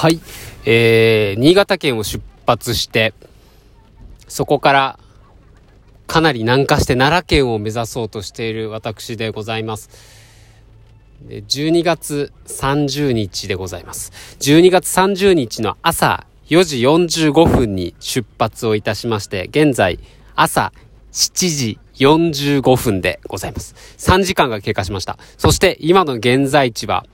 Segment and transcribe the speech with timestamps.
[0.00, 0.18] はい。
[0.64, 3.12] えー、新潟県を出発して、
[4.28, 4.98] そこから
[6.06, 9.90] かなり南下して奈良県を目指そうとしている私でございます。
[11.28, 14.10] 12月30日でございます。
[14.40, 19.98] 12月30日の朝4時45分に出発をいたしまして、現在
[20.34, 20.72] 朝
[21.12, 23.74] 7時45分でございます。
[23.98, 25.18] 3時間が経過しました。
[25.36, 27.04] そして今の現在地は、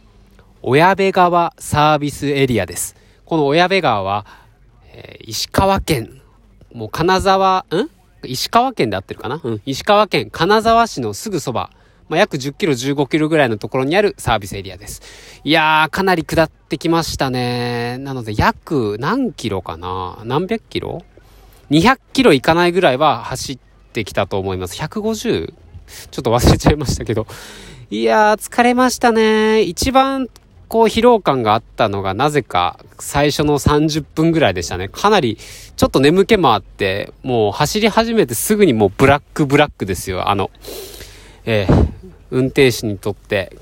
[0.62, 2.96] 小矢部川サービスエリアです。
[3.24, 4.26] この小矢部川は、
[4.92, 6.22] えー、石川県、
[6.72, 7.90] もう金沢、ん？
[8.24, 9.40] 石川県で合ってるかな？
[9.42, 9.62] うん。
[9.66, 11.70] 石川県金沢市のすぐそば、
[12.08, 15.02] まあ、約10キロ、15キロぐらいのところにあるサービスエリアです。
[15.44, 17.98] いやー、かなり下ってきましたね。
[17.98, 20.18] なので、約何キロかな？
[20.24, 21.04] 何百キロ
[21.70, 23.58] ?200 キロいかないぐらいは走っ
[23.92, 24.80] てきたと思います。
[24.82, 25.52] 150?
[26.10, 27.26] ちょっと忘れちゃいましたけど。
[27.90, 29.62] いやー、疲れましたね。
[29.62, 30.28] 一番
[30.68, 34.88] こう疲労感があったのがなぜか最初の30分ぐらいでしたね。
[34.88, 35.38] かなり
[35.76, 40.28] ちょっと眠気もあって、もう走り始めてすぐにもうブラックブラックですよ。
[40.28, 40.50] あの、
[41.44, 41.88] えー、
[42.30, 43.56] 運転手にとって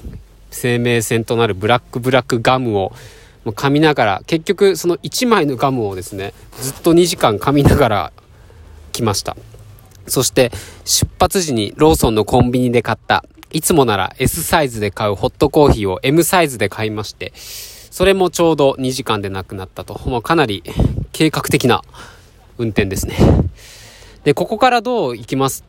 [0.50, 2.92] 生命線となるブラックブラックガムを
[3.44, 8.12] もう噛みながら、結局その1枚のガムをですね、ずっと2時間噛みながら
[8.92, 9.36] 来ました。
[10.06, 10.50] そして
[10.84, 13.24] 出発時にローソンのコンビニで買った
[13.54, 20.00] いつもなら S サイズで買うホットコーヒーを M サイズで買いまして、それもちょうど2時間でなくなったと。
[20.08, 20.64] もうかなり
[21.12, 21.82] 計画的な
[22.58, 23.16] 運転ですね。
[24.24, 25.62] で、ここからどう行きます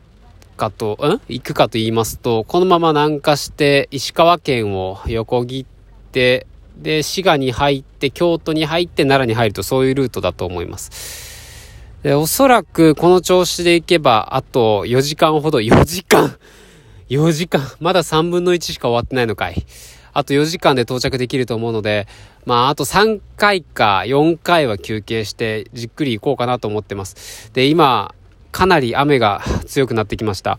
[0.56, 1.20] かと、ん？
[1.28, 12.02] 行くかと言いますと、このまま南下して石川県を横切って、で、滋賀に入って、京都に入って奈良に入るとそういうルートだと思います。
[12.02, 16.36] で、おそらくこの調子で行けば、あと4時間ほど、4時間
[17.08, 19.64] 4時間、 まだ3分の1しか終わってないのかい。
[20.12, 22.08] あと4時間で到着できると思うので、
[22.46, 27.50] まあ、あと3回か4回は休憩して、じっくり行こうかなと思ってます。
[27.52, 28.14] で、今、
[28.50, 30.58] かなり雨が 強くなってきました。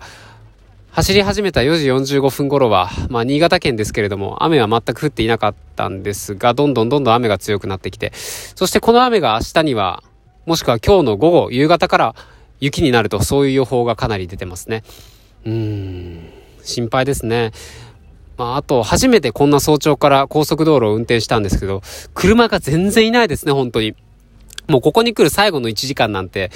[0.91, 10.03] 走り始めた4時45分頃は、まあ、新潟県ですけれども、雨は全く降っていなかったんですが、どんどんどんどん雨が強くなってきて、そしてこの雨が明日には、
[10.45, 12.15] もしくは今日の午後、夕方から
[12.59, 14.83] 雪になると、そういう予報がかなり出てますね。
[15.47, 16.19] うん。
[16.63, 17.51] 心配ですね。
[18.37, 21.81] まあ、あと、初めてこんな早朝から高速道路を運転したんですけど、
[22.13, 23.95] 車が全然いないですね、本当に。
[24.67, 26.51] もうここに来る最後の1時間なんて、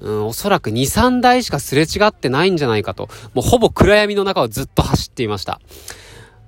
[0.00, 3.08] うん、おそらく2、3台しかすれ違ってないんじゃないかと。
[3.34, 5.60] もうほぼ暗闇の中をずっと走っていました。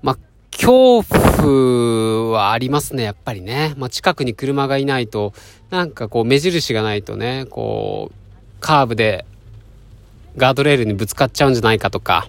[0.03, 0.19] まあ、
[0.51, 3.75] 恐怖はありますね、やっぱりね。
[3.77, 5.35] まあ、近くに車がいないと、
[5.71, 8.15] なんかこう目印がないとね、こう、
[8.61, 9.27] カーブで
[10.37, 12.27] ガードレールにぶつかっちゃうんじゃないかとか、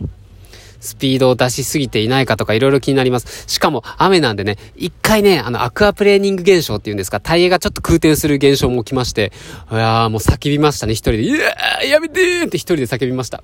[0.79, 3.45] スピードを出しすぎていないかとかいろいろ気になります。
[3.47, 9.31] しかも雨なんでね、一回ね、あの、アクアプレーニング現象っていうんですか、タイヤがちょっと空転する現象も来まして、
[9.72, 11.22] いやーもう叫びましたね、一人で。
[11.23, 13.44] いやーやめてーって一人で叫びました。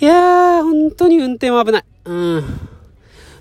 [0.00, 1.84] いやー、本当に運転は危ない。
[2.06, 2.44] うん。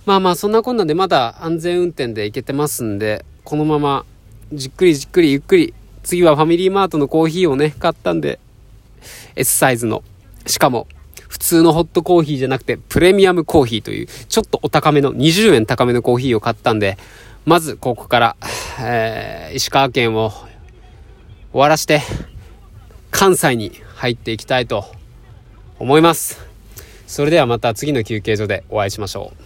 [0.06, 4.06] まあまあ、そんなこんなんでまだ安全運転で行けてますんで、このまま、
[4.52, 8.40] じっくりじっくりゆっくり、次はファミリーマートのコーヒーをね、買ったんで、
[9.36, 10.04] S サイズの。
[10.46, 10.88] しかも、
[11.28, 16.98] 普通のホットコーヒーじゃなくて、プレミアムコーヒーという、ちょっとお高めの、20円高めのコーヒーを買ったんで、
[17.46, 18.36] まずここから、
[18.80, 20.32] えー、石川県を
[21.52, 22.02] 終わらして、
[23.12, 24.86] 関西に入っていきたいと
[25.80, 26.40] 思います。
[27.08, 29.41] それではまた次の休憩所でお会いしましょう。